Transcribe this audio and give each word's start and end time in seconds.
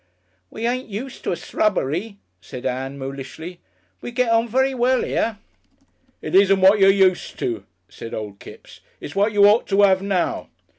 "We 0.49 0.65
ain't 0.65 0.87
used 0.89 1.23
to 1.25 1.31
a 1.31 1.35
s'rubbery," 1.35 2.17
said 2.41 2.65
Ann, 2.65 2.97
mulishly; 2.97 3.59
"we 4.01 4.09
get 4.09 4.31
on 4.31 4.47
very 4.47 4.73
well 4.73 5.05
'ere." 5.05 5.37
"It 6.23 6.33
isn't 6.33 6.59
what 6.61 6.79
you're 6.79 6.89
used 6.89 7.37
to," 7.37 7.65
said 7.87 8.11
old 8.15 8.39
Kipps, 8.39 8.79
"it's 8.99 9.15
what 9.15 9.31
you 9.31 9.45
ought 9.45 9.67
to 9.67 9.83
'ave 9.83 10.03
now." 10.03 10.49